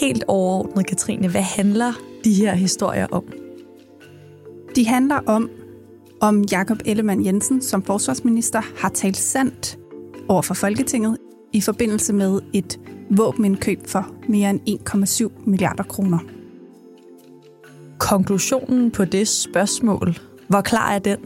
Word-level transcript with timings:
Helt 0.00 0.24
overordnet, 0.28 0.86
Katrine, 0.86 1.28
hvad 1.28 1.42
handler 1.42 1.92
de 2.24 2.34
her 2.34 2.54
historier 2.54 3.06
om? 3.10 3.24
De 4.76 4.86
handler 4.86 5.20
om, 5.26 5.50
om 6.20 6.44
Jakob 6.52 6.78
Ellemann 6.84 7.26
Jensen 7.26 7.62
som 7.62 7.82
forsvarsminister 7.82 8.62
har 8.80 8.88
talt 8.88 9.16
sandt 9.16 9.78
over 10.28 10.42
for 10.42 10.54
Folketinget 10.54 11.16
i 11.52 11.60
forbindelse 11.60 12.12
med 12.12 12.40
et 12.52 12.80
våbenindkøb 13.10 13.86
for 13.86 14.10
mere 14.28 14.50
end 14.50 14.60
1,7 14.88 15.44
milliarder 15.46 15.82
kroner. 15.82 16.18
Konklusionen 17.98 18.90
på 18.90 19.04
det 19.04 19.28
spørgsmål, 19.28 20.18
hvor 20.48 20.60
klar 20.60 20.92
er 20.92 20.98
den? 20.98 21.18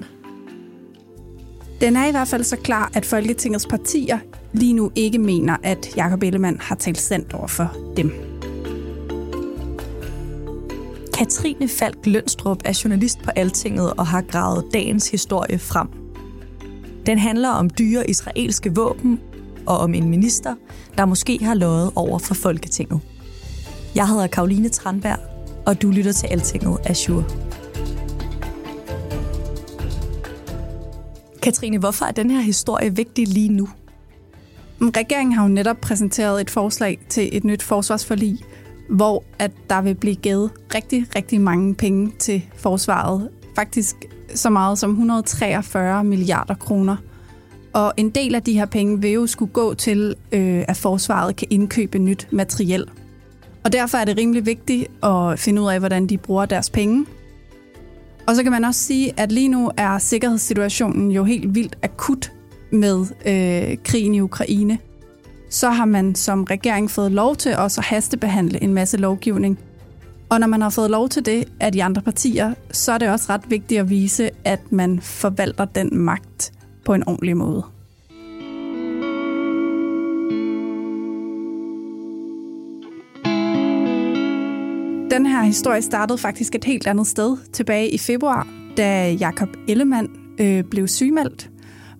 Den 1.81 1.97
er 1.97 2.07
i 2.07 2.11
hvert 2.11 2.29
fald 2.29 2.45
så 2.45 2.57
klar, 2.57 2.91
at 2.95 3.07
Folketingets 3.07 3.67
partier 3.67 4.19
lige 4.53 4.73
nu 4.73 4.91
ikke 4.95 5.19
mener, 5.19 5.57
at 5.63 5.97
Jakob 5.97 6.23
Ellemann 6.23 6.61
har 6.61 6.75
talt 6.75 6.99
sandt 6.99 7.35
over 7.35 7.47
for 7.47 7.77
dem. 7.97 8.30
Katrine 11.21 11.69
Falk 11.69 12.07
Lønstrup 12.07 12.63
er 12.65 12.81
journalist 12.85 13.19
på 13.23 13.31
Altinget 13.37 13.93
og 13.93 14.07
har 14.07 14.21
gravet 14.21 14.65
dagens 14.73 15.11
historie 15.11 15.59
frem. 15.59 15.89
Den 17.07 17.19
handler 17.19 17.49
om 17.49 17.71
dyre 17.71 18.11
israelske 18.11 18.75
våben 18.75 19.21
og 19.67 19.79
om 19.79 19.95
en 19.95 20.09
minister, 20.09 20.55
der 20.99 21.05
måske 21.05 21.39
har 21.45 21.55
løjet 21.55 21.93
over 21.95 22.19
for 22.19 22.35
Folketinget. 22.35 23.01
Jeg 23.95 24.09
hedder 24.09 24.27
Karoline 24.27 24.69
Tranberg, 24.69 25.19
og 25.67 25.83
du 25.83 25.91
lytter 25.91 26.13
til 26.13 26.27
Altinget 26.27 26.79
Azure. 26.85 27.25
Katrine, 31.43 31.79
hvorfor 31.79 32.05
er 32.05 32.13
den 32.13 32.31
her 32.31 32.41
historie 32.41 32.97
vigtig 32.97 33.29
lige 33.29 33.49
nu? 33.49 33.69
Regeringen 34.81 35.33
har 35.33 35.43
jo 35.43 35.49
netop 35.49 35.77
præsenteret 35.81 36.41
et 36.41 36.51
forslag 36.51 36.99
til 37.09 37.29
et 37.33 37.45
nyt 37.45 37.63
forsvarsforlig, 37.63 38.39
hvor 38.91 39.25
at 39.39 39.51
der 39.71 39.83
vil 39.83 39.95
blive 39.95 40.15
givet 40.15 40.51
rigtig, 40.75 41.07
rigtig 41.17 41.41
mange 41.41 41.75
penge 41.75 42.13
til 42.19 42.43
forsvaret. 42.57 43.29
Faktisk 43.57 43.97
så 44.35 44.51
meget 44.51 44.79
som 44.79 44.91
143 44.91 46.05
milliarder 46.05 46.55
kroner. 46.55 46.97
Og 47.73 47.93
en 47.97 48.11
del 48.11 48.35
af 48.35 48.43
de 48.43 48.53
her 48.53 48.67
penge 48.67 49.01
vil 49.01 49.11
jo 49.11 49.27
skulle 49.27 49.53
gå 49.53 49.75
til, 49.75 50.15
øh, 50.33 50.65
at 50.69 50.77
forsvaret 50.77 51.37
kan 51.37 51.49
indkøbe 51.51 51.99
nyt 51.99 52.29
materiel. 52.31 52.87
Og 53.65 53.73
derfor 53.73 53.99
er 53.99 54.05
det 54.05 54.19
rimelig 54.19 54.47
vigtigt 54.47 54.87
at 55.03 55.39
finde 55.39 55.63
ud 55.63 55.69
af, 55.69 55.79
hvordan 55.79 56.07
de 56.07 56.19
bruger 56.19 56.47
deres 56.47 56.71
penge. 56.71 57.07
Og 58.27 58.37
så 58.37 58.43
kan 58.43 58.53
man 58.53 58.65
også 58.65 58.81
sige, 58.81 59.21
at 59.21 59.33
lige 59.33 59.49
nu 59.49 59.71
er 59.77 59.99
sikkerhedssituationen 59.99 61.11
jo 61.11 61.25
helt 61.25 61.55
vildt 61.55 61.79
akut 61.83 62.33
med 62.73 63.07
øh, 63.27 63.79
krigen 63.85 64.15
i 64.15 64.21
Ukraine 64.21 64.79
så 65.51 65.71
har 65.71 65.85
man 65.85 66.15
som 66.15 66.45
regering 66.45 66.91
fået 66.91 67.13
lov 67.13 67.37
til 67.37 67.57
også 67.57 67.81
at 67.81 67.85
hastebehandle 67.85 68.63
en 68.63 68.75
masse 68.75 68.97
lovgivning. 68.97 69.59
Og 70.29 70.41
når 70.41 70.47
man 70.47 70.63
har 70.63 70.71
fået 70.71 70.91
lov 70.91 71.09
til 71.09 71.27
det 71.27 71.49
af 71.61 71.73
de 71.73 71.85
andre 71.85 72.03
partier, 72.03 72.55
så 72.71 72.93
er 72.93 72.99
det 72.99 73.11
også 73.11 73.27
ret 73.33 73.51
vigtigt 73.51 73.81
at 73.81 73.91
vise, 73.91 74.31
at 74.45 74.73
man 74.73 75.01
forvalter 75.01 75.65
den 75.65 75.97
magt 75.97 76.53
på 76.85 76.95
en 76.95 77.09
ordentlig 77.09 77.37
måde. 77.37 77.65
Den 85.11 85.27
her 85.27 85.43
historie 85.43 85.83
startede 85.83 86.19
faktisk 86.19 86.55
et 86.55 86.65
helt 86.65 86.87
andet 86.87 87.07
sted 87.07 87.37
tilbage 87.53 87.91
i 87.91 87.99
februar, 87.99 88.49
da 88.77 89.13
Jakob 89.13 89.49
Ellemann 89.69 90.09
øh, 90.41 90.65
blev 90.65 90.89
sygemeldt 90.89 91.51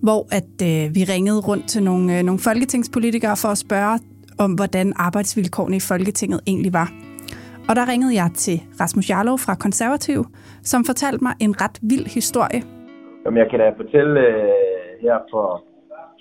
hvor 0.03 0.27
at 0.31 0.53
øh, 0.69 0.95
vi 0.95 1.03
ringede 1.13 1.39
rundt 1.39 1.67
til 1.67 1.83
nogle, 1.83 2.17
øh, 2.17 2.23
nogle 2.23 2.39
folketingspolitikere 2.39 3.35
for 3.37 3.47
at 3.47 3.57
spørge 3.57 3.99
om, 4.39 4.51
hvordan 4.53 4.93
arbejdsvilkårene 4.95 5.75
i 5.75 5.79
Folketinget 5.79 6.39
egentlig 6.47 6.73
var. 6.73 6.91
Og 7.69 7.75
der 7.75 7.89
ringede 7.91 8.15
jeg 8.15 8.29
til 8.35 8.61
Rasmus 8.79 9.09
Jarlov 9.09 9.37
fra 9.39 9.55
Konservativ, 9.55 10.25
som 10.63 10.85
fortalte 10.85 11.23
mig 11.23 11.33
en 11.39 11.61
ret 11.61 11.79
vild 11.81 12.05
historie. 12.05 12.61
Jamen, 13.25 13.37
jeg 13.37 13.47
kan 13.49 13.59
da 13.59 13.69
fortælle 13.69 14.19
øh, 14.19 15.01
her 15.01 15.17
for 15.31 15.63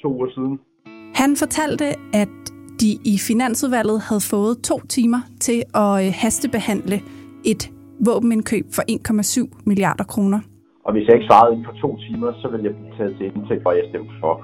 to 0.02 0.08
uger 0.14 0.30
siden. 0.34 0.58
Han 1.14 1.36
fortalte, 1.36 1.84
at 2.14 2.28
de 2.80 2.90
i 3.04 3.18
Finansudvalget 3.28 4.00
havde 4.00 4.20
fået 4.30 4.58
to 4.64 4.80
timer 4.88 5.20
til 5.40 5.62
at 5.74 6.06
øh, 6.06 6.12
hastebehandle 6.22 7.00
et 7.44 7.70
våbenindkøb 8.06 8.64
for 8.74 8.82
1,7 8.82 9.62
milliarder 9.66 10.04
kroner. 10.04 10.40
Og 10.84 10.92
hvis 10.92 11.06
jeg 11.06 11.14
ikke 11.14 11.26
svarede 11.26 11.52
inden 11.52 11.66
for 11.68 11.76
to 11.84 11.98
timer, 12.06 12.32
så 12.42 12.48
ville 12.48 12.64
jeg 12.66 12.74
blive 12.74 12.96
taget 12.98 13.16
til 13.18 13.26
indtægt 13.26 13.62
for, 13.62 13.70
at 13.70 13.76
jeg 13.76 13.86
stemte 13.88 14.14
for. 14.20 14.34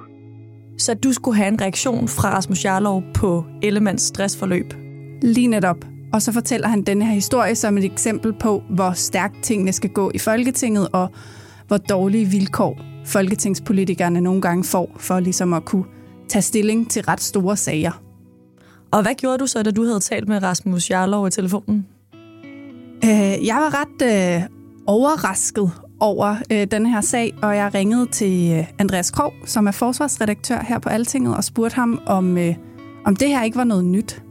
Så 0.78 0.94
du 0.94 1.12
skulle 1.12 1.36
have 1.36 1.48
en 1.48 1.60
reaktion 1.60 2.08
fra 2.08 2.28
Rasmus 2.36 2.64
Jarlov 2.64 3.02
på 3.14 3.44
Ellemands 3.62 4.02
stressforløb? 4.02 4.74
Lige 5.22 5.46
netop. 5.46 5.76
Og 6.12 6.22
så 6.22 6.32
fortæller 6.32 6.68
han 6.68 6.82
denne 6.82 7.04
her 7.04 7.14
historie 7.14 7.54
som 7.54 7.78
et 7.78 7.84
eksempel 7.84 8.32
på, 8.32 8.62
hvor 8.70 8.92
stærkt 8.92 9.42
tingene 9.42 9.72
skal 9.72 9.90
gå 9.90 10.10
i 10.14 10.18
Folketinget, 10.18 10.88
og 10.92 11.08
hvor 11.68 11.76
dårlige 11.76 12.26
vilkår 12.26 12.80
folketingspolitikerne 13.06 14.20
nogle 14.20 14.40
gange 14.40 14.64
får 14.64 14.90
for 14.96 15.20
ligesom 15.20 15.52
at 15.52 15.64
kunne 15.64 15.84
tage 16.28 16.42
stilling 16.42 16.90
til 16.90 17.02
ret 17.02 17.20
store 17.20 17.56
sager. 17.56 18.02
Og 18.92 19.02
hvad 19.02 19.14
gjorde 19.14 19.38
du 19.38 19.46
så, 19.46 19.62
da 19.62 19.70
du 19.70 19.84
havde 19.84 20.00
talt 20.00 20.28
med 20.28 20.42
Rasmus 20.42 20.90
Jarlov 20.90 21.26
i 21.26 21.30
telefonen? 21.30 21.86
Øh, 23.04 23.46
jeg 23.46 23.56
var 23.56 23.80
ret 23.80 24.02
øh, 24.02 24.42
overrasket 24.86 25.70
over 26.00 26.36
øh, 26.52 26.66
den 26.70 26.86
her 26.86 27.00
sag, 27.00 27.34
og 27.42 27.56
jeg 27.56 27.74
ringede 27.74 28.06
til 28.06 28.52
øh, 28.52 28.64
Andreas 28.78 29.10
Krog, 29.10 29.32
som 29.44 29.66
er 29.66 29.70
forsvarsredaktør 29.70 30.64
her 30.68 30.78
på 30.78 30.88
Altinget, 30.88 31.36
og 31.36 31.44
spurgte 31.44 31.74
ham, 31.74 32.00
om, 32.06 32.38
øh, 32.38 32.54
om 33.04 33.16
det 33.16 33.28
her 33.28 33.42
ikke 33.42 33.56
var 33.56 33.64
noget 33.64 33.84
nyt. 33.84 34.22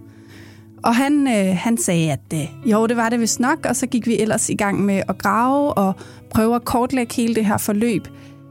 Og 0.83 0.95
han, 0.95 1.27
øh, 1.27 1.57
han 1.57 1.77
sagde, 1.77 2.11
at 2.11 2.33
øh, 2.33 2.71
jo, 2.71 2.87
det 2.87 2.97
var 2.97 3.09
det 3.09 3.19
vist 3.19 3.39
nok, 3.39 3.65
og 3.69 3.75
så 3.75 3.87
gik 3.87 4.07
vi 4.07 4.19
ellers 4.19 4.49
i 4.49 4.55
gang 4.55 4.85
med 4.85 5.03
at 5.07 5.17
grave 5.17 5.73
og 5.73 5.93
prøve 6.29 6.55
at 6.55 6.65
kortlægge 6.65 7.15
hele 7.15 7.35
det 7.35 7.45
her 7.45 7.57
forløb. 7.57 8.07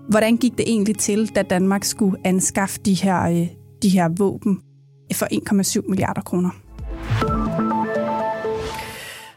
Hvordan 0.08 0.36
gik 0.36 0.52
det 0.58 0.64
egentlig 0.69 0.98
til, 0.98 1.26
da 1.34 1.42
Danmark 1.42 1.84
skulle 1.84 2.16
anskaffe 2.25 2.81
de 2.84 2.94
her, 2.94 3.22
øh, 3.22 3.46
de 3.82 3.88
her 3.88 4.08
våben 4.19 4.60
for 5.12 5.26
1,7 5.81 5.88
milliarder 5.88 6.22
kroner? 6.22 6.63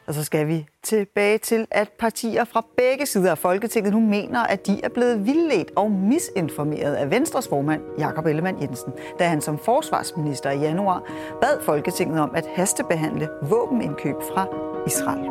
Og 0.07 0.13
så 0.13 0.23
skal 0.23 0.47
vi 0.47 0.65
tilbage 0.83 1.37
til, 1.37 1.67
at 1.71 1.89
partier 1.99 2.43
fra 2.43 2.65
begge 2.77 3.05
sider 3.05 3.31
af 3.31 3.37
Folketinget 3.37 3.93
nu 3.93 3.99
mener, 3.99 4.39
at 4.39 4.67
de 4.67 4.81
er 4.83 4.89
blevet 4.89 5.25
vildledt 5.25 5.71
og 5.75 5.91
misinformeret 5.91 6.95
af 6.95 7.11
Venstres 7.11 7.47
formand, 7.47 7.81
Jakob 7.99 8.25
Ellemann 8.25 8.61
Jensen, 8.61 8.93
da 9.19 9.27
han 9.27 9.41
som 9.41 9.57
forsvarsminister 9.57 10.51
i 10.51 10.59
januar 10.59 11.03
bad 11.41 11.61
Folketinget 11.61 12.19
om 12.19 12.31
at 12.35 12.45
hastebehandle 12.55 13.29
våbenindkøb 13.41 14.15
fra 14.33 14.47
Israel. 14.87 15.29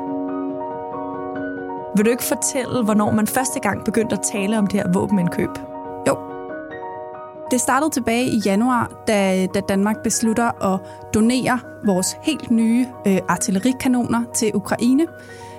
Vil 1.97 2.05
du 2.05 2.11
ikke 2.11 2.25
fortælle, 2.25 2.85
hvornår 2.85 3.11
man 3.11 3.27
første 3.27 3.61
gang 3.61 3.85
begyndte 3.85 4.17
at 4.17 4.23
tale 4.33 4.59
om 4.59 4.67
det 4.67 4.81
her 4.81 4.93
våbenindkøb? 4.93 5.76
Det 7.51 7.61
startede 7.61 7.91
tilbage 7.91 8.25
i 8.27 8.39
januar, 8.45 9.05
da, 9.09 9.47
da 9.47 9.61
Danmark 9.61 10.03
beslutter 10.03 10.75
at 10.75 10.81
donere 11.15 11.59
vores 11.87 12.17
helt 12.23 12.51
nye 12.51 12.87
øh, 13.07 13.19
artillerikanoner 13.29 14.23
til 14.35 14.51
Ukraine. 14.55 15.07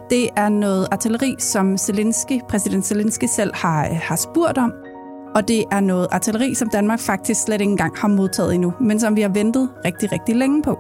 Det 0.10 0.30
er 0.36 0.50
noget 0.50 0.88
artilleri, 0.92 1.36
som 1.40 1.78
Zelensky, 1.78 2.42
præsident 2.50 2.86
Zelensky 2.86 3.26
selv 3.26 3.52
har, 3.56 3.86
øh, 3.86 4.00
har 4.04 4.16
spurgt 4.16 4.58
om. 4.58 4.74
Og 5.36 5.48
det 5.48 5.64
er 5.72 5.80
noget 5.80 6.08
artilleri, 6.12 6.54
som 6.54 6.70
Danmark 6.70 7.00
faktisk 7.00 7.42
slet 7.42 7.62
ikke 7.62 7.72
engang 7.72 7.98
har 7.98 8.08
modtaget 8.08 8.56
endnu, 8.56 8.74
men 8.80 9.00
som 9.00 9.16
vi 9.16 9.22
har 9.22 9.30
ventet 9.30 9.70
rigtig, 9.86 10.12
rigtig 10.12 10.36
længe 10.36 10.62
på. 10.64 10.80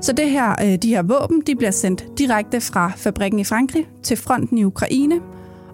Så 0.00 0.12
det 0.12 0.30
her, 0.30 0.54
øh, 0.64 0.76
de 0.76 0.88
her 0.88 1.02
våben 1.02 1.42
de 1.46 1.56
bliver 1.56 1.70
sendt 1.70 2.18
direkte 2.18 2.60
fra 2.60 2.92
fabrikken 2.96 3.40
i 3.40 3.44
Frankrig 3.44 3.88
til 4.02 4.16
fronten 4.16 4.58
i 4.58 4.64
Ukraine, 4.64 5.20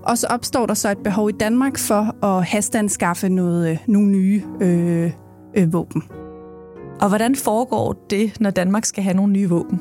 og 0.02 0.19
så 0.19 0.26
opstår 0.26 0.66
der 0.66 0.75
så 0.75 0.90
et 0.90 0.99
behov 0.99 1.28
i 1.28 1.32
Danmark 1.32 1.78
for 1.78 2.25
at 2.25 2.44
hasteanskaffe 2.44 3.28
noget, 3.28 3.70
øh, 3.70 3.78
nogle 3.87 4.08
nye 4.08 4.43
øh, 4.60 5.10
øh, 5.56 5.72
våben. 5.72 6.02
Og 7.00 7.08
hvordan 7.08 7.37
foregår 7.37 8.06
det, 8.10 8.40
når 8.40 8.50
Danmark 8.50 8.84
skal 8.84 9.04
have 9.04 9.16
nogle 9.16 9.32
nye 9.32 9.49
våben? 9.49 9.81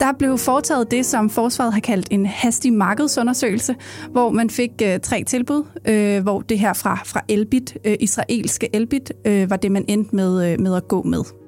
Der 0.00 0.12
blev 0.18 0.38
foretaget 0.38 0.90
det, 0.90 1.06
som 1.06 1.30
forsvaret 1.30 1.72
har 1.72 1.80
kaldt 1.80 2.08
en 2.10 2.26
hastig 2.26 2.72
markedsundersøgelse, 2.72 3.74
hvor 4.10 4.30
man 4.30 4.50
fik 4.50 4.70
øh, 4.82 5.00
tre 5.00 5.24
tilbud, 5.24 5.64
øh, 5.88 6.22
hvor 6.22 6.40
det 6.40 6.58
her 6.58 6.72
fra, 6.72 6.98
fra 7.04 7.20
Elbit, 7.28 7.76
øh, 7.84 7.96
israelske 8.00 8.76
Elbit, 8.76 9.12
øh, 9.24 9.50
var 9.50 9.56
det, 9.56 9.72
man 9.72 9.84
endte 9.88 10.16
med, 10.16 10.52
øh, 10.52 10.60
med 10.60 10.76
at 10.76 10.88
gå 10.88 11.02
med. 11.02 11.41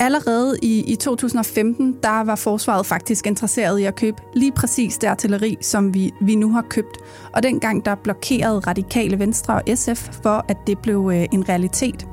Allerede 0.00 0.58
i, 0.62 0.92
i 0.92 0.96
2015, 0.96 1.96
der 2.02 2.24
var 2.24 2.34
forsvaret 2.34 2.86
faktisk 2.86 3.26
interesseret 3.26 3.78
i 3.78 3.84
at 3.84 3.94
købe 3.94 4.16
lige 4.34 4.52
præcis 4.52 4.98
det 4.98 5.06
artilleri, 5.06 5.56
som 5.60 5.94
vi, 5.94 6.12
vi 6.20 6.34
nu 6.34 6.52
har 6.52 6.62
købt. 6.62 6.98
Og 7.32 7.42
dengang 7.42 7.84
der 7.84 7.94
blokerede 7.94 8.58
radikale 8.58 9.18
Venstre 9.18 9.54
og 9.54 9.62
SF 9.74 10.08
for, 10.22 10.44
at 10.48 10.56
det 10.66 10.78
blev 10.78 11.10
øh, 11.14 11.26
en 11.32 11.48
realitet. 11.48 12.06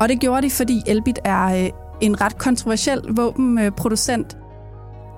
Og 0.00 0.08
det 0.08 0.20
gjorde 0.20 0.42
de, 0.42 0.50
fordi 0.50 0.82
Elbit 0.86 1.18
er 1.24 1.64
øh, 1.64 1.70
en 2.00 2.20
ret 2.20 2.38
kontroversiel 2.38 3.00
våbenproducent. 3.10 4.36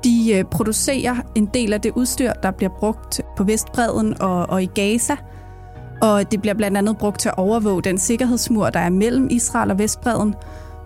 De 0.04 0.32
øh, 0.34 0.44
producerer 0.44 1.16
en 1.34 1.46
del 1.54 1.72
af 1.72 1.80
det 1.80 1.92
udstyr, 1.94 2.32
der 2.32 2.50
bliver 2.50 2.72
brugt 2.78 3.20
på 3.36 3.44
Vestbreden 3.44 4.22
og, 4.22 4.50
og 4.50 4.62
i 4.62 4.66
Gaza. 4.74 5.16
Og 6.02 6.32
det 6.32 6.40
bliver 6.40 6.54
blandt 6.54 6.76
andet 6.76 6.98
brugt 6.98 7.20
til 7.20 7.28
at 7.28 7.38
overvåge 7.38 7.82
den 7.82 7.98
sikkerhedsmur, 7.98 8.70
der 8.70 8.80
er 8.80 8.90
mellem 8.90 9.28
Israel 9.30 9.70
og 9.70 9.78
Vestbreden– 9.78 10.34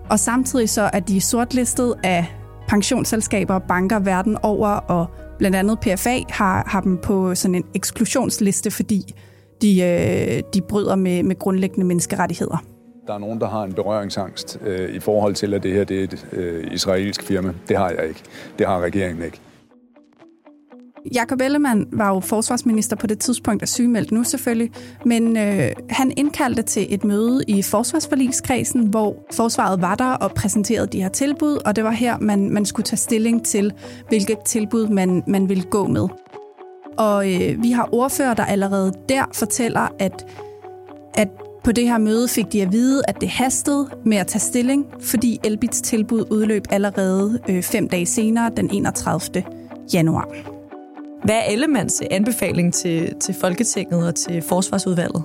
og 0.09 0.19
samtidig 0.19 0.69
så 0.69 0.89
er 0.93 0.99
de 0.99 1.21
sortlistet 1.21 1.95
af 2.03 2.25
pensionsselskaber 2.67 3.53
og 3.53 3.63
banker 3.63 3.99
verden 3.99 4.37
over, 4.43 4.67
og 4.67 5.07
blandt 5.37 5.55
andet 5.55 5.79
PFA 5.79 6.19
har, 6.29 6.63
har 6.67 6.81
dem 6.81 6.97
på 6.97 7.35
sådan 7.35 7.55
en 7.55 7.63
eksklusionsliste, 7.75 8.71
fordi 8.71 9.15
de, 9.61 9.81
øh, 9.81 10.43
de 10.53 10.61
bryder 10.61 10.95
med, 10.95 11.23
med 11.23 11.39
grundlæggende 11.39 11.85
menneskerettigheder. 11.85 12.63
Der 13.07 13.13
er 13.13 13.17
nogen, 13.17 13.41
der 13.41 13.49
har 13.49 13.63
en 13.63 13.73
berøringsangst 13.73 14.59
øh, 14.65 14.95
i 14.95 14.99
forhold 14.99 15.35
til, 15.35 15.53
at 15.53 15.63
det 15.63 15.73
her 15.73 15.83
det 15.83 15.99
er 15.99 16.03
et 16.03 16.27
øh, 16.31 16.67
israelsk 16.71 17.23
firma. 17.23 17.53
Det 17.67 17.77
har 17.77 17.89
jeg 17.89 18.07
ikke. 18.07 18.23
Det 18.59 18.67
har 18.67 18.79
regeringen 18.79 19.25
ikke. 19.25 19.39
Jakob 21.13 21.41
Ellemann 21.41 21.87
var 21.91 22.13
jo 22.13 22.19
forsvarsminister 22.19 22.95
på 22.95 23.07
det 23.07 23.19
tidspunkt 23.19 23.61
af 23.61 23.67
sygemeldt 23.67 24.11
nu 24.11 24.23
selvfølgelig, 24.23 24.71
men 25.05 25.37
øh, 25.37 25.71
han 25.89 26.13
indkaldte 26.17 26.61
til 26.61 26.93
et 26.93 27.03
møde 27.03 27.43
i 27.47 27.61
forsvarsforligskredsen, 27.61 28.87
hvor 28.87 29.15
forsvaret 29.33 29.81
var 29.81 29.95
der 29.95 30.11
og 30.11 30.31
præsenterede 30.31 30.87
de 30.87 31.01
her 31.01 31.09
tilbud, 31.09 31.57
og 31.65 31.75
det 31.75 31.83
var 31.83 31.91
her, 31.91 32.17
man, 32.19 32.49
man 32.49 32.65
skulle 32.65 32.83
tage 32.83 32.97
stilling 32.97 33.45
til, 33.45 33.73
hvilket 34.07 34.37
tilbud 34.45 34.87
man, 34.87 35.23
man 35.27 35.49
ville 35.49 35.63
gå 35.63 35.87
med. 35.87 36.07
Og 36.97 37.33
øh, 37.33 37.63
vi 37.63 37.71
har 37.71 37.89
ordfører, 37.91 38.33
der 38.33 38.45
allerede 38.45 38.93
der 39.09 39.23
fortæller, 39.33 39.87
at, 39.99 40.25
at 41.13 41.29
på 41.63 41.71
det 41.71 41.83
her 41.83 41.97
møde 41.97 42.27
fik 42.27 42.51
de 42.51 42.61
at 42.61 42.71
vide, 42.71 43.01
at 43.07 43.21
det 43.21 43.29
hastede 43.29 43.89
med 44.05 44.17
at 44.17 44.27
tage 44.27 44.39
stilling, 44.39 44.85
fordi 45.01 45.39
Elbits 45.43 45.81
tilbud 45.81 46.25
udløb 46.31 46.63
allerede 46.69 47.39
øh, 47.49 47.63
fem 47.63 47.89
dage 47.89 48.05
senere, 48.05 48.51
den 48.57 48.69
31. 48.73 49.43
januar. 49.93 50.54
Hvad 51.25 51.35
er 51.35 51.43
Ellemands 51.51 52.01
anbefaling 52.11 52.73
til, 52.73 53.15
til 53.21 53.35
Folketinget 53.35 54.07
og 54.07 54.15
til 54.15 54.41
Forsvarsudvalget? 54.41 55.23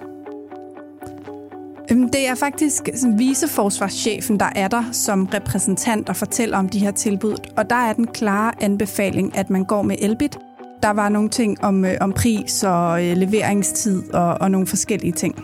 Øhm, 1.91 2.09
det 2.09 2.29
er 2.29 2.35
faktisk 2.35 2.89
viceforsvarschefen, 3.19 4.41
der 4.41 4.49
er 4.57 4.69
der 4.69 4.85
som 4.93 5.27
repræsentant 5.27 6.09
og 6.09 6.17
fortæller 6.17 6.59
om 6.59 6.69
de 6.69 6.79
her 6.79 6.91
tilbud. 6.91 7.37
Og 7.57 7.71
der 7.71 7.77
er 7.77 7.93
den 7.93 8.07
klare 8.07 8.53
anbefaling, 8.63 9.37
at 9.37 9.51
man 9.51 9.65
går 9.65 9.83
med 9.83 9.97
Elbit. 9.99 10.39
Der 10.83 10.91
var 10.91 11.09
nogle 11.09 11.29
ting 11.29 11.65
om, 11.65 11.85
øh, 11.85 11.95
om 12.01 12.13
pris 12.13 12.65
og 12.65 13.07
øh, 13.07 13.17
leveringstid 13.17 14.15
og, 14.15 14.35
og 14.41 14.51
nogle 14.51 14.67
forskellige 14.67 15.13
ting. 15.13 15.35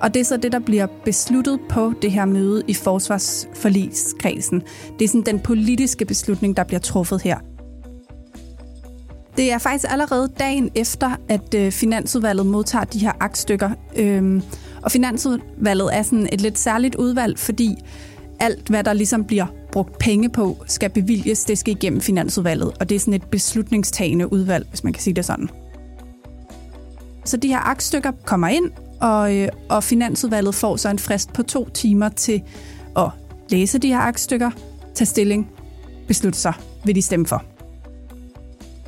Og 0.00 0.14
det 0.14 0.20
er 0.20 0.24
så 0.24 0.36
det, 0.36 0.52
der 0.52 0.58
bliver 0.60 0.86
besluttet 1.04 1.60
på 1.68 1.92
det 2.02 2.12
her 2.12 2.24
møde 2.24 2.62
i 2.66 2.74
forsvarsforligskredsen. 2.74 4.62
Det 4.98 5.04
er 5.04 5.08
sådan 5.08 5.22
den 5.22 5.40
politiske 5.40 6.04
beslutning, 6.04 6.56
der 6.56 6.64
bliver 6.64 6.80
truffet 6.80 7.22
her. 7.22 7.38
Det 9.38 9.52
er 9.52 9.58
faktisk 9.58 9.92
allerede 9.92 10.28
dagen 10.38 10.70
efter, 10.74 11.10
at 11.28 11.54
øh, 11.54 11.72
Finansudvalget 11.72 12.46
modtager 12.46 12.84
de 12.84 12.98
her 12.98 13.12
aktstykker. 13.20 13.70
Øhm, 13.96 14.42
og 14.82 14.90
Finansudvalget 14.90 15.96
er 15.96 16.02
sådan 16.02 16.28
et 16.32 16.40
lidt 16.40 16.58
særligt 16.58 16.94
udvalg, 16.94 17.38
fordi 17.38 17.74
alt, 18.40 18.68
hvad 18.68 18.84
der 18.84 18.92
ligesom 18.92 19.24
bliver 19.24 19.46
brugt 19.72 19.98
penge 19.98 20.28
på, 20.28 20.56
skal 20.66 20.90
bevilges. 20.90 21.44
Det 21.44 21.58
skal 21.58 21.74
igennem 21.74 22.00
Finansudvalget, 22.00 22.72
og 22.80 22.88
det 22.88 22.94
er 22.94 22.98
sådan 22.98 23.14
et 23.14 23.24
beslutningstagende 23.24 24.32
udvalg, 24.32 24.66
hvis 24.68 24.84
man 24.84 24.92
kan 24.92 25.02
sige 25.02 25.14
det 25.14 25.24
sådan. 25.24 25.48
Så 27.24 27.36
de 27.36 27.48
her 27.48 27.70
aktstykker 27.70 28.12
kommer 28.24 28.48
ind, 28.48 28.70
og, 29.00 29.36
øh, 29.36 29.48
og 29.68 29.84
Finansudvalget 29.84 30.54
får 30.54 30.76
så 30.76 30.88
en 30.88 30.98
frist 30.98 31.32
på 31.32 31.42
to 31.42 31.68
timer 31.68 32.08
til 32.08 32.42
at 32.96 33.10
læse 33.48 33.78
de 33.78 33.88
her 33.88 34.00
aktstykker, 34.00 34.50
tage 34.94 35.06
stilling, 35.06 35.50
beslutte 36.08 36.38
sig, 36.38 36.52
vil 36.84 36.94
de 36.94 37.02
stemme 37.02 37.26
for. 37.26 37.57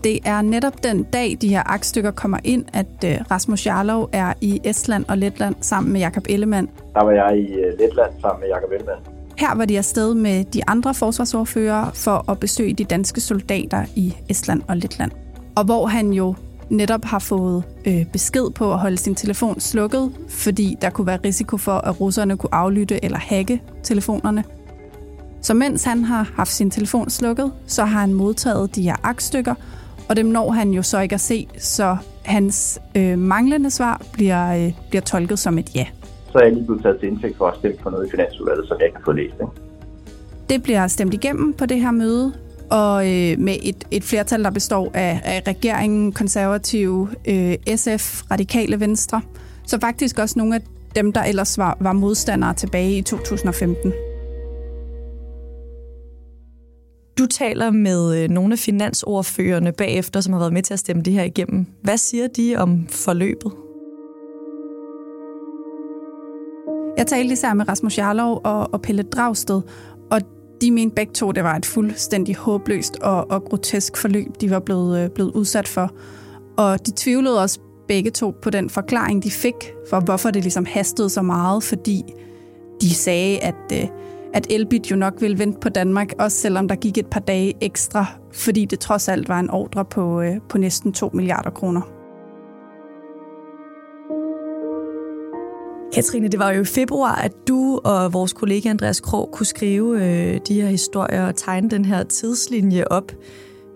Det 0.04 0.18
er 0.24 0.42
netop 0.42 0.84
den 0.84 1.02
dag, 1.02 1.36
de 1.40 1.48
her 1.48 1.62
aktstykker 1.66 2.10
kommer 2.10 2.38
ind, 2.44 2.64
at 2.72 2.86
øh, 3.04 3.16
Rasmus 3.30 3.66
Jarlov 3.66 4.08
er 4.12 4.32
i 4.40 4.60
Estland 4.64 5.04
og 5.08 5.18
Letland 5.18 5.54
sammen 5.60 5.92
med 5.92 6.00
Jakob 6.00 6.24
Ellemann. 6.28 6.68
Der 6.94 7.04
var 7.04 7.10
jeg 7.10 7.38
i 7.38 7.52
øh, 7.52 7.78
Letland 7.78 8.12
sammen 8.20 8.40
med 8.40 8.48
Jakob 8.48 8.70
Ellemann. 8.72 9.00
Her 9.38 9.54
var 9.54 9.64
de 9.64 9.78
afsted 9.78 10.14
med 10.14 10.44
de 10.44 10.68
andre 10.68 10.94
forsvarsordfører 10.94 11.90
for 11.94 12.30
at 12.30 12.40
besøge 12.40 12.74
de 12.74 12.84
danske 12.84 13.20
soldater 13.20 13.84
i 13.96 14.16
Estland 14.28 14.62
og 14.68 14.76
Letland. 14.76 15.10
Og 15.56 15.64
hvor 15.64 15.86
han 15.86 16.12
jo 16.12 16.34
netop 16.70 17.04
har 17.04 17.18
fået 17.18 17.62
øh, 17.86 18.06
besked 18.06 18.50
på 18.50 18.72
at 18.72 18.78
holde 18.78 18.96
sin 18.96 19.14
telefon 19.14 19.60
slukket, 19.60 20.12
fordi 20.28 20.76
der 20.82 20.90
kunne 20.90 21.06
være 21.06 21.18
risiko 21.24 21.56
for, 21.56 21.72
at 21.72 22.00
russerne 22.00 22.36
kunne 22.36 22.54
aflytte 22.54 23.04
eller 23.04 23.18
hacke 23.18 23.62
telefonerne. 23.82 24.44
Så 25.42 25.54
mens 25.54 25.84
han 25.84 26.04
har 26.04 26.32
haft 26.36 26.52
sin 26.52 26.70
telefon 26.70 27.10
slukket, 27.10 27.52
så 27.66 27.84
har 27.84 28.00
han 28.00 28.14
modtaget 28.14 28.76
de 28.76 28.82
her 28.82 28.96
aktstykker, 29.02 29.54
og 30.10 30.16
dem 30.16 30.26
når 30.26 30.50
han 30.50 30.70
jo 30.70 30.82
så 30.82 31.00
ikke 31.00 31.14
at 31.14 31.20
se, 31.20 31.48
så 31.58 31.96
hans 32.22 32.80
øh, 32.94 33.18
manglende 33.18 33.70
svar 33.70 34.02
bliver, 34.12 34.66
øh, 34.66 34.72
bliver 34.88 35.02
tolket 35.02 35.38
som 35.38 35.58
et 35.58 35.74
ja. 35.74 35.86
Så 36.32 36.38
er 36.38 36.42
jeg 36.42 36.52
lige 36.52 36.64
blevet 36.64 36.82
taget 36.82 37.00
til 37.00 37.08
indtægt 37.08 37.36
for 37.36 37.46
at 37.46 37.58
stemme 37.58 37.76
for 37.82 37.90
noget 37.90 38.06
i 38.06 38.10
finansudvalget, 38.10 38.68
som 38.68 38.76
jeg 38.78 38.86
ikke 38.86 38.96
har 38.96 39.04
fået 39.04 39.16
læst. 39.16 39.34
Ikke? 39.34 39.52
Det 40.48 40.62
bliver 40.62 40.86
stemt 40.86 41.14
igennem 41.14 41.52
på 41.52 41.66
det 41.66 41.80
her 41.80 41.90
møde, 41.90 42.32
og 42.70 43.04
øh, 43.04 43.38
med 43.38 43.56
et, 43.62 43.84
et 43.90 44.04
flertal, 44.04 44.44
der 44.44 44.50
består 44.50 44.90
af, 44.94 45.20
af 45.24 45.42
regeringen, 45.46 46.12
konservative, 46.12 47.08
øh, 47.28 47.54
SF, 47.76 48.22
radikale 48.30 48.80
venstre. 48.80 49.20
Så 49.66 49.80
faktisk 49.80 50.18
også 50.18 50.38
nogle 50.38 50.54
af 50.54 50.60
dem, 50.94 51.12
der 51.12 51.22
ellers 51.22 51.58
var, 51.58 51.76
var 51.80 51.92
modstandere 51.92 52.54
tilbage 52.54 52.98
i 52.98 53.02
2015. 53.02 53.92
Du 57.18 57.26
taler 57.26 57.70
med 57.70 58.22
øh, 58.22 58.28
nogle 58.28 58.52
af 58.52 58.58
finansordførende 58.58 59.72
bagefter, 59.72 60.20
som 60.20 60.32
har 60.32 60.40
været 60.40 60.52
med 60.52 60.62
til 60.62 60.72
at 60.72 60.78
stemme 60.78 61.02
det 61.02 61.12
her 61.12 61.22
igennem. 61.22 61.66
Hvad 61.82 61.96
siger 61.96 62.26
de 62.28 62.56
om 62.56 62.86
forløbet? 62.88 63.52
Jeg 66.98 67.06
talte 67.06 67.32
især 67.32 67.54
med 67.54 67.68
Rasmus 67.68 67.98
Jarlov 67.98 68.40
og, 68.44 68.74
og 68.74 68.82
Pelle 68.82 69.02
Dragsted, 69.02 69.62
og 70.10 70.20
de 70.60 70.70
mente 70.70 70.94
begge 70.94 71.12
to, 71.12 71.32
det 71.32 71.44
var 71.44 71.56
et 71.56 71.66
fuldstændig 71.66 72.36
håbløst 72.36 72.96
og, 72.96 73.30
og 73.30 73.44
grotesk 73.44 73.96
forløb, 73.96 74.40
de 74.40 74.50
var 74.50 74.60
blevet, 74.60 75.04
øh, 75.04 75.10
blevet 75.10 75.30
udsat 75.30 75.68
for. 75.68 75.90
Og 76.56 76.86
de 76.86 76.92
tvivlede 76.96 77.42
også 77.42 77.60
begge 77.88 78.10
to 78.10 78.34
på 78.42 78.50
den 78.50 78.70
forklaring, 78.70 79.22
de 79.22 79.30
fik 79.30 79.72
for, 79.90 80.00
hvorfor 80.00 80.30
det 80.30 80.42
ligesom 80.42 80.64
hastede 80.64 81.10
så 81.10 81.22
meget, 81.22 81.62
fordi 81.62 82.02
de 82.80 82.94
sagde, 82.94 83.38
at 83.38 83.72
øh, 83.72 83.88
at 84.34 84.46
Elbit 84.50 84.90
jo 84.90 84.96
nok 84.96 85.14
ville 85.20 85.38
vente 85.38 85.60
på 85.60 85.68
Danmark, 85.68 86.12
også 86.18 86.36
selvom 86.36 86.68
der 86.68 86.74
gik 86.74 86.98
et 86.98 87.06
par 87.06 87.20
dage 87.20 87.54
ekstra, 87.60 88.06
fordi 88.32 88.64
det 88.64 88.78
trods 88.78 89.08
alt 89.08 89.28
var 89.28 89.40
en 89.40 89.50
ordre 89.50 89.84
på, 89.84 90.20
øh, 90.20 90.36
på 90.48 90.58
næsten 90.58 90.92
2 90.92 91.10
milliarder 91.14 91.50
kroner. 91.50 91.80
Katrine, 95.94 96.28
det 96.28 96.38
var 96.38 96.50
jo 96.50 96.60
i 96.60 96.64
februar, 96.64 97.14
at 97.14 97.32
du 97.48 97.80
og 97.84 98.12
vores 98.12 98.32
kollega 98.32 98.68
Andreas 98.68 99.00
Krog 99.00 99.28
kunne 99.32 99.46
skrive 99.46 100.04
øh, 100.04 100.40
de 100.48 100.60
her 100.60 100.68
historier 100.68 101.26
og 101.26 101.36
tegne 101.36 101.70
den 101.70 101.84
her 101.84 102.02
tidslinje 102.02 102.84
op. 102.90 103.12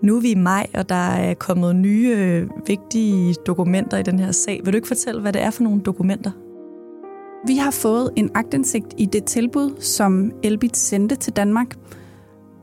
Nu 0.03 0.17
er 0.17 0.21
vi 0.21 0.31
i 0.31 0.35
maj, 0.35 0.67
og 0.73 0.89
der 0.89 0.95
er 0.95 1.33
kommet 1.33 1.75
nye 1.75 2.15
øh, 2.17 2.49
vigtige 2.67 3.35
dokumenter 3.47 3.97
i 3.97 4.03
den 4.03 4.19
her 4.19 4.31
sag. 4.31 4.61
Vil 4.63 4.73
du 4.73 4.75
ikke 4.75 4.87
fortælle, 4.87 5.21
hvad 5.21 5.33
det 5.33 5.41
er 5.41 5.51
for 5.51 5.63
nogle 5.63 5.81
dokumenter? 5.81 6.31
Vi 7.47 7.57
har 7.57 7.71
fået 7.71 8.11
en 8.15 8.29
agtindsigt 8.35 8.93
i 8.97 9.05
det 9.05 9.23
tilbud, 9.23 9.81
som 9.81 10.31
Elbit 10.43 10.77
sendte 10.77 11.15
til 11.15 11.33
Danmark, 11.33 11.75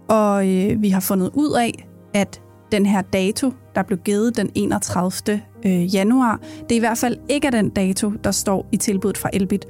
og 0.09 0.49
øh, 0.49 0.83
vi 0.83 0.89
har 0.89 1.01
fundet 1.01 1.31
ud 1.35 1.53
af, 1.53 1.89
at 2.15 2.43
den 2.73 2.87
her 2.87 3.03
dato, 3.03 3.53
der 3.75 3.83
blev 3.83 3.99
givet 3.99 4.37
den 4.37 4.51
31. 4.55 5.43
Øh, 5.67 5.95
januar, 5.95 6.41
det 6.63 6.73
er 6.73 6.77
i 6.77 6.79
hvert 6.79 6.99
fald 6.99 7.17
ikke 7.29 7.51
den 7.51 7.69
dato, 7.69 8.11
der 8.11 8.31
står 8.31 8.69
i 8.73 8.77
tilbuddet 8.77 9.19
fra 9.19 9.31
Elbit. 9.33 9.67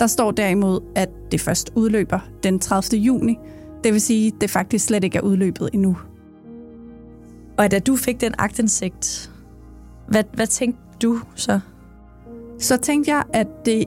Der 0.00 0.06
står 0.06 0.30
derimod, 0.30 0.80
at 0.94 1.08
det 1.30 1.40
først 1.40 1.70
udløber 1.74 2.18
den 2.42 2.58
30. 2.58 3.00
juni. 3.00 3.38
Det 3.84 3.92
vil 3.92 4.00
sige, 4.00 4.26
at 4.26 4.40
det 4.40 4.50
faktisk 4.50 4.86
slet 4.86 5.04
ikke 5.04 5.18
er 5.18 5.22
udløbet 5.22 5.70
endnu. 5.72 5.96
Og 7.58 7.70
da 7.70 7.78
du 7.78 7.96
fik 7.96 8.20
den 8.20 8.34
agtindsigt, 8.38 9.30
hvad, 10.08 10.24
hvad 10.32 10.46
tænkte 10.46 10.80
du 11.02 11.20
så? 11.34 11.60
Så 12.58 12.76
tænkte 12.76 13.10
jeg, 13.10 13.22
at 13.32 13.46
det 13.66 13.84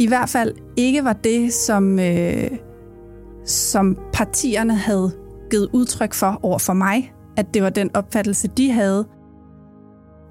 i 0.00 0.06
hvert 0.06 0.28
fald 0.28 0.54
ikke 0.76 1.04
var 1.04 1.12
det, 1.12 1.52
som, 1.52 1.98
øh, 1.98 2.50
som 3.44 3.98
partierne 4.12 4.74
havde 4.74 5.12
givet 5.50 5.68
udtryk 5.72 6.14
for 6.14 6.40
over 6.42 6.58
for 6.58 6.72
mig, 6.72 7.12
at 7.36 7.54
det 7.54 7.62
var 7.62 7.70
den 7.70 7.90
opfattelse, 7.96 8.48
de 8.48 8.70
havde. 8.70 9.06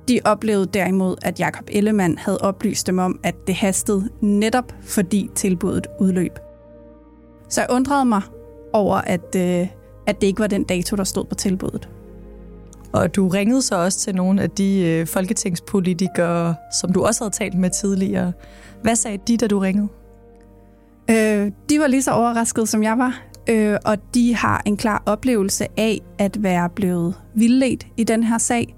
De 0.07 0.19
oplevede 0.25 0.65
derimod, 0.65 1.15
at 1.21 1.39
Jakob 1.39 1.69
Ellemann 1.71 2.17
havde 2.17 2.37
oplyst 2.37 2.87
dem 2.87 2.99
om, 2.99 3.19
at 3.23 3.35
det 3.47 3.55
hastede 3.55 4.09
netop 4.21 4.73
fordi 4.81 5.29
tilbuddet 5.35 5.87
udløb. 5.99 6.39
Så 7.49 7.61
jeg 7.61 7.67
undrede 7.71 8.05
mig 8.05 8.21
over, 8.73 8.95
at, 8.95 9.35
øh, 9.35 9.67
at 10.07 10.21
det 10.21 10.27
ikke 10.27 10.39
var 10.39 10.47
den 10.47 10.63
dato, 10.63 10.95
der 10.95 11.03
stod 11.03 11.25
på 11.25 11.35
tilbuddet. 11.35 11.89
Og 12.93 13.15
du 13.15 13.27
ringede 13.27 13.61
så 13.61 13.75
også 13.75 13.99
til 13.99 14.15
nogle 14.15 14.41
af 14.41 14.49
de 14.49 14.81
øh, 14.81 15.07
folketingspolitikere, 15.07 16.55
som 16.81 16.93
du 16.93 17.03
også 17.03 17.23
havde 17.23 17.33
talt 17.33 17.53
med 17.55 17.69
tidligere. 17.69 18.33
Hvad 18.81 18.95
sagde 18.95 19.17
de, 19.27 19.37
da 19.37 19.47
du 19.47 19.59
ringede? 19.59 19.87
Øh, 21.09 21.51
de 21.69 21.79
var 21.79 21.87
lige 21.87 22.01
så 22.01 22.11
overraskede, 22.11 22.67
som 22.67 22.83
jeg 22.83 22.97
var. 22.97 23.21
Øh, 23.49 23.77
og 23.85 23.97
de 24.13 24.35
har 24.35 24.61
en 24.65 24.77
klar 24.77 25.03
oplevelse 25.05 25.65
af 25.77 25.99
at 26.17 26.43
være 26.43 26.69
blevet 26.69 27.15
vildledt 27.35 27.87
i 27.97 28.03
den 28.03 28.23
her 28.23 28.37
sag. 28.37 28.75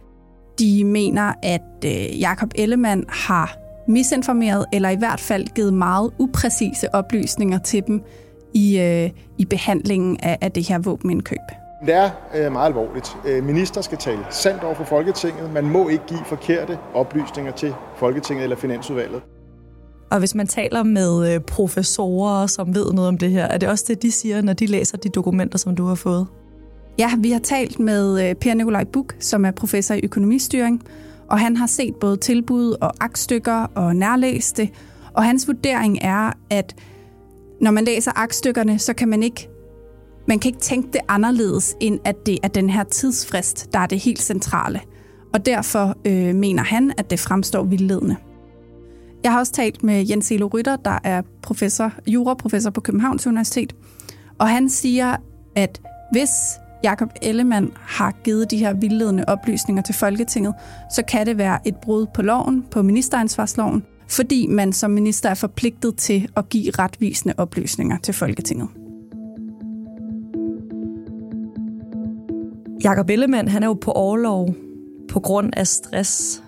De 0.60 0.84
mener, 0.84 1.34
at 1.44 1.86
øh, 1.86 2.20
Jakob 2.20 2.52
Ellemann 2.56 3.04
har 3.10 3.58
misinformeret, 3.88 4.66
eller 4.74 4.90
i 4.90 4.96
hvert 4.96 5.20
fald 5.20 5.48
givet 5.48 5.74
meget 5.74 6.12
upræcise 6.20 6.96
oplysninger 6.96 7.58
til 7.58 7.84
dem 7.88 8.02
i, 8.54 8.80
øh, 8.80 9.10
i 9.38 9.46
behandlingen 9.46 10.18
af, 10.24 10.38
af 10.42 10.52
det 10.52 10.68
her 10.68 10.80
våbenindkøb. 10.80 11.61
Det 11.86 11.94
er 11.94 12.10
øh, 12.36 12.52
meget 12.52 12.68
alvorligt. 12.68 13.18
Øh, 13.26 13.44
minister 13.44 13.82
skal 13.82 13.98
tale 13.98 14.20
sandt 14.30 14.64
over 14.64 14.76
for 14.76 14.84
Folketinget. 14.84 15.54
Man 15.54 15.66
må 15.66 15.90
ikke 15.90 16.04
give 16.08 16.20
forkerte 16.26 16.78
oplysninger 16.94 17.52
til 17.52 17.74
Folketinget 17.96 18.44
eller 18.44 18.56
Finansudvalget. 18.56 19.22
Og 20.12 20.20
hvis 20.20 20.36
man 20.36 20.48
taler 20.48 20.84
med 20.84 21.34
øh, 21.34 21.40
professorer, 21.42 22.48
som 22.48 22.76
ved 22.76 22.94
noget 22.94 23.08
om 23.08 23.18
det 23.18 23.32
her, 23.32 23.46
er 23.46 23.58
det 23.58 23.70
også 23.70 23.86
det, 23.88 24.02
de 24.02 24.12
siger, 24.12 24.42
når 24.42 24.54
de 24.54 24.66
læser 24.66 24.98
de 24.98 25.10
dokumenter, 25.10 25.58
som 25.58 25.76
du 25.76 25.86
har 25.86 25.96
fået? 25.96 26.28
Ja, 27.00 27.12
vi 27.20 27.32
har 27.32 27.40
talt 27.40 27.80
med 27.80 28.30
øh, 28.30 28.36
Per 28.36 28.54
Nikolaj 28.54 28.84
Buk, 28.84 29.16
som 29.20 29.46
er 29.46 29.52
professor 29.52 29.96
i 29.96 30.02
økonomistyring, 30.04 30.84
og 31.30 31.40
han 31.40 31.58
har 31.58 31.68
set 31.68 31.96
både 31.96 32.18
tilbud 32.18 32.76
og 32.82 32.92
aktstykker 33.00 33.68
og 33.76 33.96
nærlæst 33.96 34.58
det, 34.58 34.70
og 35.14 35.24
hans 35.24 35.48
vurdering 35.48 36.00
er, 36.02 36.32
at 36.50 36.76
når 37.62 37.72
man 37.72 37.84
læser 37.84 38.12
aktstykkerne, 38.16 38.80
så 38.80 38.94
kan 38.94 39.08
man 39.08 39.24
ikke 39.24 39.50
man 40.28 40.40
kan 40.40 40.50
ikke 40.50 40.60
tænke 40.62 40.90
det 40.94 41.02
anderledes, 41.08 41.76
end 41.80 42.00
at 42.06 42.26
det 42.26 42.40
er 42.44 42.48
den 42.48 42.70
her 42.70 42.84
tidsfrist, 42.84 43.74
der 43.74 43.80
er 43.80 43.86
det 43.86 44.00
helt 44.00 44.22
centrale. 44.22 44.82
Og 45.34 45.46
derfor 45.46 45.96
øh, 46.06 46.36
mener 46.36 46.64
han, 46.64 46.94
at 46.98 47.10
det 47.10 47.20
fremstår 47.20 47.64
vildledende. 47.64 48.16
Jeg 49.24 49.32
har 49.32 49.40
også 49.40 49.52
talt 49.52 49.84
med 49.84 50.06
Jens 50.10 50.32
Elo 50.32 50.48
Rytter, 50.48 50.76
der 50.76 51.00
er 51.04 51.22
professor, 51.42 51.92
juraprofessor 52.08 52.70
på 52.70 52.82
Københavns 52.82 53.28
Universitet, 53.28 53.76
og 54.40 54.50
han 54.50 54.70
siger, 54.70 55.16
at 55.56 55.82
hvis 56.12 56.30
Jakob 56.84 57.10
Ellemann 57.22 57.72
har 57.76 58.12
givet 58.24 58.52
de 58.52 58.58
her 58.58 58.74
vildledende 58.74 59.24
oplysninger 59.28 59.84
til 59.84 59.96
Folketinget, 59.96 60.54
så 60.96 61.04
kan 61.08 61.26
det 61.26 61.38
være 61.38 61.68
et 61.68 61.76
brud 61.76 62.06
på 62.14 62.22
loven, 62.22 62.66
på 62.72 62.82
ministeransvarsloven, 62.82 63.84
fordi 64.10 64.48
man 64.48 64.74
som 64.74 64.92
minister 64.92 65.30
er 65.30 65.34
forpligtet 65.34 65.96
til 65.96 66.28
at 66.38 66.50
give 66.50 66.72
retvisende 66.80 67.34
oplysninger 67.38 67.98
til 67.98 68.14
Folketinget. 68.14 68.68
Jakob 72.84 73.10
Ellemann, 73.10 73.48
han 73.48 73.64
er 73.64 73.68
jo 73.68 73.74
på 73.74 73.92
overlov 73.92 74.56
på 75.10 75.20
grund 75.20 75.50
af 75.58 75.68
stress. 75.68 76.44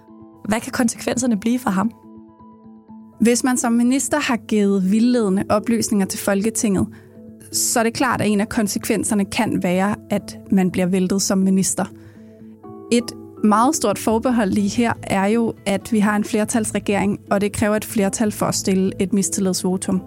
Hvad 0.50 0.60
kan 0.60 0.72
konsekvenserne 0.72 1.40
blive 1.40 1.60
for 1.60 1.70
ham? 1.70 1.92
Hvis 3.20 3.44
man 3.44 3.58
som 3.58 3.74
minister 3.74 4.20
har 4.20 4.38
givet 4.38 4.92
vildledende 4.92 5.44
oplysninger 5.50 6.06
til 6.06 6.20
Folketinget, 6.20 6.88
så 7.52 7.80
er 7.80 7.84
det 7.84 7.94
klart, 7.94 8.22
at 8.22 8.28
en 8.28 8.42
af 8.42 8.50
konsekvenserne 8.50 9.26
kan 9.26 9.64
være, 9.64 9.96
at 10.10 10.38
man 10.52 10.72
bliver 10.72 10.86
væltet 10.86 11.22
som 11.22 11.38
minister. 11.38 11.86
Et 12.92 13.12
meget 13.44 13.76
stort 13.76 14.00
forbehold 14.00 14.50
lige 14.50 14.70
her 14.70 14.94
er 15.04 15.26
jo, 15.26 15.54
at 15.66 15.92
vi 15.92 16.00
har 16.00 16.16
en 16.16 16.24
flertalsregering, 16.24 17.20
og 17.32 17.42
det 17.42 17.54
kræver 17.54 17.76
et 17.76 17.86
flertal 17.86 18.32
for 18.32 18.46
at 18.46 18.56
stille 18.56 18.92
et 19.00 19.14
mistillidsvotum. 19.14 20.02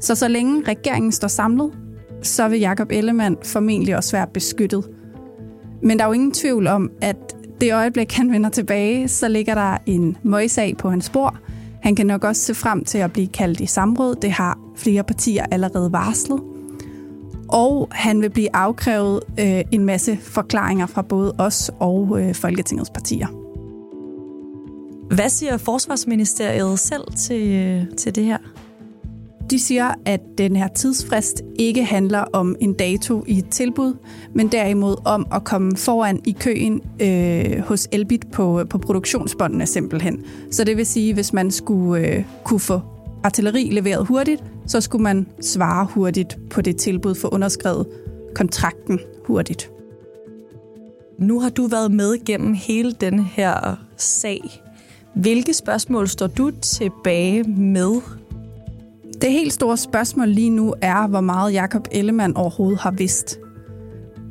Så 0.00 0.14
så 0.14 0.28
længe 0.28 0.62
regeringen 0.68 1.12
står 1.12 1.28
samlet, 1.28 1.72
så 2.22 2.48
vil 2.48 2.60
Jakob 2.60 2.88
Ellemann 2.90 3.36
formentlig 3.44 3.96
også 3.96 4.16
være 4.16 4.26
beskyttet. 4.34 4.84
Men 5.82 5.98
der 5.98 6.04
er 6.04 6.08
jo 6.08 6.12
ingen 6.12 6.32
tvivl 6.32 6.66
om, 6.66 6.90
at 7.00 7.16
det 7.60 7.74
øjeblik, 7.74 8.12
han 8.12 8.32
vender 8.32 8.50
tilbage, 8.50 9.08
så 9.08 9.28
ligger 9.28 9.54
der 9.54 9.78
en 9.86 10.16
møjsag 10.22 10.76
på 10.76 10.90
hans 10.90 11.04
spor. 11.04 11.38
Han 11.82 11.96
kan 11.96 12.06
nok 12.06 12.24
også 12.24 12.42
se 12.42 12.54
frem 12.54 12.84
til 12.84 12.98
at 12.98 13.12
blive 13.12 13.26
kaldt 13.26 13.60
i 13.60 13.66
samråd. 13.66 14.14
Det 14.14 14.32
har 14.32 14.58
flere 14.76 15.04
partier 15.04 15.46
allerede 15.50 15.92
varslet. 15.92 16.40
Og 17.48 17.88
han 17.92 18.22
vil 18.22 18.30
blive 18.30 18.56
afkrævet 18.56 19.20
øh, 19.40 19.64
en 19.72 19.84
masse 19.84 20.18
forklaringer 20.22 20.86
fra 20.86 21.02
både 21.02 21.34
os 21.38 21.70
og 21.78 22.20
øh, 22.20 22.34
Folketingets 22.34 22.90
partier. 22.90 23.26
Hvad 25.14 25.28
siger 25.28 25.56
Forsvarsministeriet 25.56 26.78
selv 26.78 27.04
til, 27.16 27.48
øh, 27.52 27.96
til 27.96 28.14
det 28.14 28.24
her? 28.24 28.38
De 29.50 29.58
siger, 29.58 29.94
at 30.04 30.20
den 30.38 30.56
her 30.56 30.68
tidsfrist 30.68 31.42
ikke 31.58 31.84
handler 31.84 32.18
om 32.18 32.56
en 32.60 32.72
dato 32.72 33.24
i 33.26 33.38
et 33.38 33.48
tilbud, 33.48 33.94
men 34.34 34.48
derimod 34.48 34.96
om 35.04 35.26
at 35.34 35.44
komme 35.44 35.76
foran 35.76 36.20
i 36.24 36.36
køen 36.40 36.80
øh, 37.02 37.58
hos 37.58 37.88
Elbit 37.92 38.26
på, 38.32 38.64
på 38.70 38.78
produktionsbåndene 38.78 39.66
simpelthen. 39.66 40.24
Så 40.50 40.64
det 40.64 40.76
vil 40.76 40.86
sige, 40.86 41.14
hvis 41.14 41.32
man 41.32 41.50
skulle 41.50 42.08
øh, 42.08 42.24
kunne 42.44 42.60
få 42.60 42.80
artilleri 43.24 43.68
leveret 43.72 44.06
hurtigt, 44.06 44.44
så 44.66 44.80
skulle 44.80 45.02
man 45.02 45.26
svare 45.40 45.86
hurtigt 45.90 46.38
på 46.50 46.60
det 46.60 46.76
tilbud 46.76 47.14
for 47.14 47.34
underskrevet 47.34 47.86
kontrakten 48.34 49.00
hurtigt. 49.24 49.70
Nu 51.18 51.40
har 51.40 51.50
du 51.50 51.66
været 51.66 51.90
med 51.90 52.24
gennem 52.24 52.54
hele 52.54 52.92
den 52.92 53.18
her 53.18 53.76
sag. 53.96 54.40
Hvilke 55.14 55.54
spørgsmål 55.54 56.08
står 56.08 56.26
du 56.26 56.50
tilbage 56.50 57.42
med 57.42 58.00
det 59.22 59.32
helt 59.32 59.52
store 59.52 59.76
spørgsmål 59.76 60.28
lige 60.28 60.50
nu 60.50 60.74
er, 60.82 61.06
hvor 61.06 61.20
meget 61.20 61.52
Jakob 61.52 61.88
Ellemann 61.90 62.36
overhovedet 62.36 62.80
har 62.80 62.90
vidst. 62.90 63.38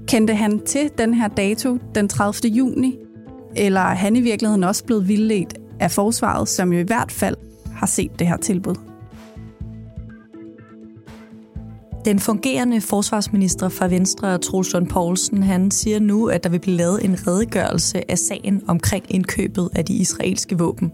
Kendte 0.07 0.35
han 0.35 0.59
til 0.59 0.91
den 0.97 1.13
her 1.13 1.27
dato, 1.27 1.77
den 1.95 2.07
30. 2.07 2.51
juni? 2.51 2.97
Eller 3.55 3.81
er 3.81 3.95
han 3.95 4.15
i 4.15 4.21
virkeligheden 4.21 4.63
også 4.63 4.83
blevet 4.83 5.07
vildledt 5.07 5.53
af 5.79 5.91
forsvaret, 5.91 6.49
som 6.49 6.73
jo 6.73 6.79
i 6.79 6.83
hvert 6.83 7.11
fald 7.11 7.35
har 7.75 7.87
set 7.87 8.11
det 8.19 8.27
her 8.27 8.37
tilbud? 8.37 8.75
Den 12.05 12.19
fungerende 12.19 12.81
forsvarsminister 12.81 13.69
fra 13.69 13.87
Venstre, 13.87 14.37
Troels 14.37 14.73
Lund 14.73 14.87
Poulsen, 14.87 15.43
han 15.43 15.71
siger 15.71 15.99
nu, 15.99 16.27
at 16.27 16.43
der 16.43 16.49
vil 16.49 16.59
blive 16.59 16.77
lavet 16.77 17.05
en 17.05 17.27
redegørelse 17.27 18.11
af 18.11 18.17
sagen 18.17 18.61
omkring 18.67 19.05
indkøbet 19.09 19.69
af 19.75 19.85
de 19.85 19.93
israelske 19.93 20.57
våben. 20.57 20.91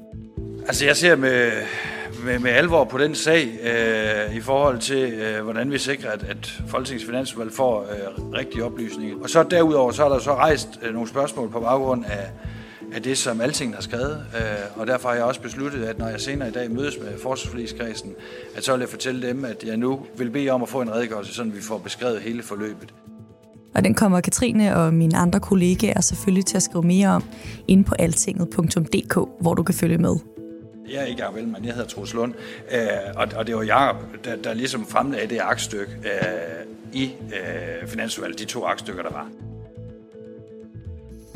Altså 0.68 0.86
jeg 0.86 0.96
ser 0.96 1.16
med, 1.16 1.52
med, 2.26 2.40
med 2.40 2.52
alvor 2.52 2.84
på 2.84 2.98
den 2.98 3.16
sag 3.16 3.60
øh, 3.64 4.36
i 4.36 4.42
forhold 4.42 4.80
til, 4.80 5.14
øh, 5.14 5.44
hvordan 5.44 5.72
vi 5.72 5.78
sikrer, 5.78 6.12
at, 6.12 6.24
at 6.24 6.62
Folketingets 6.68 7.06
Finansudvalg 7.06 7.54
får 7.54 7.82
øh, 7.82 8.32
rigtige 8.34 8.64
oplysninger. 8.64 9.18
Og 9.24 9.30
så 9.30 9.44
derudover, 9.44 9.92
så 9.92 10.06
er 10.06 10.10
der 10.10 10.20
så 10.20 10.36
rejst 10.36 10.68
øh, 10.82 10.94
nogle 10.94 11.10
spørgsmål 11.10 11.50
på 11.50 11.60
baggrund 11.60 12.06
af, 12.06 12.30
af 12.94 13.02
det, 13.02 13.18
som 13.18 13.42
alting 13.42 13.76
har 13.76 13.82
skrevet. 13.82 14.24
Øh, 14.36 14.80
og 14.80 14.88
derfor 14.88 15.10
har 15.10 15.16
jeg 15.16 15.24
også 15.24 15.42
besluttet, 15.42 15.84
at 15.84 16.00
når 16.00 16.08
jeg 16.08 16.22
senere 16.22 16.50
i 16.50 16.52
dag 16.52 16.72
mødes 16.72 16.98
med 17.00 17.20
forsvarsforligskredsen, 17.24 18.14
at 18.56 18.64
så 18.64 18.72
vil 18.72 18.80
jeg 18.80 18.90
fortælle 18.90 19.28
dem, 19.28 19.46
at 19.46 19.64
jeg 19.64 19.78
nu 19.78 20.00
vil 20.18 20.30
bede 20.30 20.50
om 20.50 20.64
at 20.64 20.70
få 20.70 20.82
en 20.82 20.92
redegørelse, 20.92 21.34
så 21.34 21.44
vi 21.44 21.62
får 21.62 21.78
beskrevet 21.78 22.22
hele 22.22 22.44
forløbet. 22.44 22.94
Og 23.76 23.84
den 23.84 23.94
kommer 23.94 24.22
Katrine 24.22 24.76
og 24.76 24.94
mine 24.94 25.18
andre 25.18 25.40
kollegaer 25.40 26.02
selvfølgelig 26.02 26.46
til 26.46 26.58
at 26.58 26.64
skrive 26.64 26.84
mere 26.84 27.08
om 27.08 27.24
inde 27.68 27.84
på 27.84 27.96
altinget.dk, 28.00 29.14
hvor 29.42 29.54
du 29.54 29.64
kan 29.64 29.76
følge 29.76 29.98
med. 29.98 30.41
Jeg 30.94 31.02
er 31.02 31.06
ikke 31.06 31.22
Jacob 31.22 31.36
Ellemann, 31.36 31.66
jeg 31.66 31.74
hedder 31.74 31.88
Troels 31.88 32.14
Lund, 32.14 32.34
øh, 32.72 32.80
og, 33.16 33.28
og 33.36 33.48
det 33.48 33.56
var 33.56 33.64
Jacob, 33.64 33.96
der, 34.26 34.36
der 34.36 34.54
ligesom 34.54 34.86
fremlagde 34.86 35.28
det 35.28 35.40
aktstykke 35.42 35.92
øh, 35.92 36.66
i 36.94 37.04
øh, 37.04 37.88
Finansudvalget, 37.88 38.40
de 38.40 38.46
to 38.46 38.66
aktstykker, 38.66 39.04
der 39.04 39.12
var. 39.12 39.30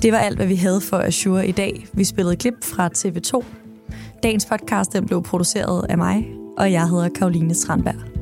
Det 0.02 0.12
var 0.12 0.18
alt, 0.18 0.36
hvad 0.36 0.48
vi 0.48 0.56
havde 0.56 0.82
for 0.82 0.98
Azure 0.98 1.48
i 1.48 1.52
dag. 1.52 1.88
Vi 1.94 2.04
spillede 2.04 2.36
klip 2.36 2.64
fra 2.64 2.90
TV2. 2.98 3.46
Dagens 4.24 4.46
podcast 4.46 4.94
den 4.94 5.06
blev 5.06 5.24
produceret 5.24 5.86
af 5.90 5.98
mig, 5.98 6.28
og 6.58 6.72
jeg 6.72 6.90
hedder 6.90 7.10
Karoline 7.10 7.56
Strandberg. 7.56 8.15